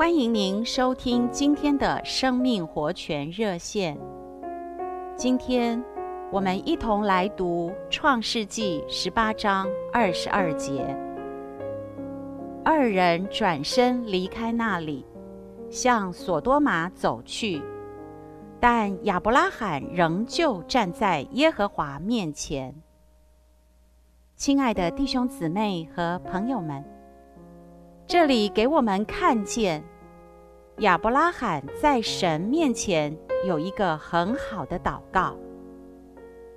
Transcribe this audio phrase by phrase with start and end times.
[0.00, 3.98] 欢迎您收听今天的生命活泉热线。
[5.14, 5.84] 今天
[6.32, 10.96] 我们一同来读《创世纪》十八章二十二节。
[12.64, 15.04] 二人转身离开那里，
[15.68, 17.62] 向索多玛走去，
[18.58, 22.74] 但亚伯拉罕仍旧站在耶和华面前。
[24.34, 26.82] 亲爱的弟兄姊妹和朋友们，
[28.10, 29.80] 这里给我们看见。
[30.78, 35.36] 亚伯拉罕在神面前有一个很好的祷告，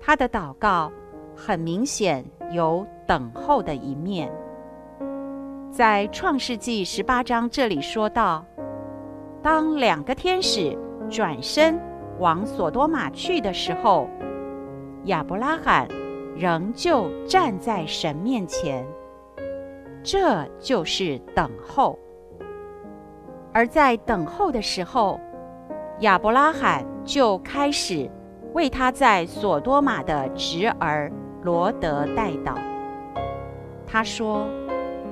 [0.00, 0.90] 他的祷告
[1.36, 4.28] 很明显有等候的一面。
[5.70, 8.44] 在创世纪十八章这里说到，
[9.40, 10.76] 当两个天使
[11.08, 11.80] 转身
[12.18, 14.10] 往索多玛去的时候，
[15.04, 15.86] 亚伯拉罕
[16.36, 18.84] 仍旧站在神面前，
[20.06, 21.98] 这就是等候。
[23.52, 25.18] 而在等候的时候，
[25.98, 28.08] 亚伯拉罕就开始
[28.52, 31.10] 为他在索多玛的侄儿
[31.42, 32.54] 罗得代祷。
[33.84, 34.46] 他说：“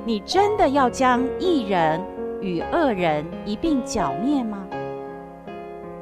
[0.07, 2.01] 你真的要将异人
[2.41, 4.65] 与恶人一并剿灭吗？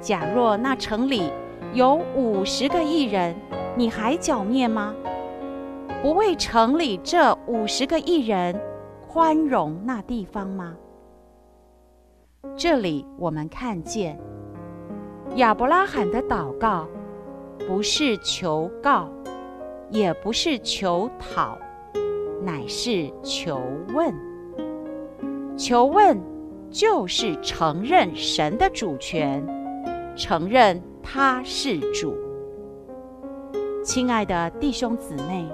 [0.03, 1.33] 假若那城里
[1.73, 3.35] 有五十个异人，
[3.75, 4.95] 你还剿灭吗？
[6.03, 8.61] 不为城里这五十个异人
[9.13, 10.75] 宽容那地方吗？”
[12.57, 14.19] 这里我们看见
[15.37, 16.89] 亚伯拉罕的祷告，
[17.69, 19.11] 不是求告，
[19.91, 21.59] 也不是求讨，
[22.43, 23.61] 乃是求
[23.95, 24.15] 问。
[25.59, 26.19] 求问
[26.71, 29.47] 就是承认神的主权，
[30.17, 32.17] 承认他是主。
[33.85, 35.47] 亲爱的弟兄姊妹，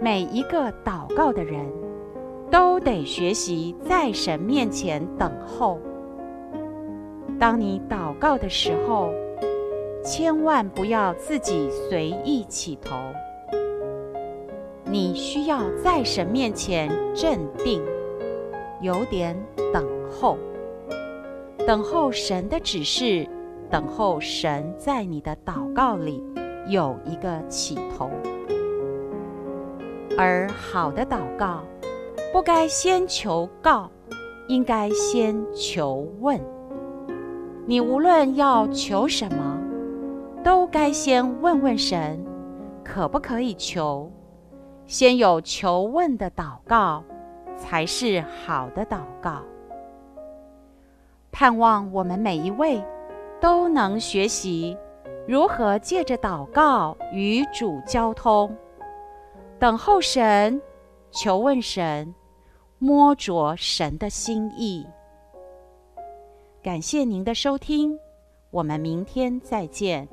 [0.00, 1.66] 每一个祷告的人，
[2.50, 5.78] 都得学习在神面前等候。
[7.38, 9.12] 当你祷告的时候，
[10.04, 12.96] 千万不要自己随意起头。
[14.84, 17.80] 你需要在神面前镇定，
[18.80, 19.36] 有点
[19.72, 20.36] 等候，
[21.66, 23.28] 等候神的指示，
[23.70, 26.22] 等候神在你的祷告里
[26.66, 28.10] 有一个起头。
[30.18, 31.62] 而好的祷告，
[32.32, 33.90] 不该先求告，
[34.46, 36.40] 应该先求问。
[37.66, 39.58] 你无论要求什么，
[40.44, 42.24] 都该先问问神，
[42.84, 44.08] 可不可以求？
[44.86, 47.02] 先有求问的祷告，
[47.56, 49.42] 才是好的祷告。
[51.32, 52.80] 盼望我们每一位
[53.40, 54.76] 都能学习
[55.26, 58.56] 如何借着祷告与主交通，
[59.58, 60.62] 等候神，
[61.10, 62.14] 求问神。
[62.80, 64.84] 摸着神的心意。
[66.62, 67.96] 感谢您的收听，
[68.50, 70.08] 我们明天再见。